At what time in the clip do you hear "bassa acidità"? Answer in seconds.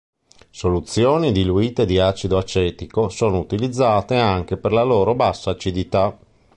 5.13-6.17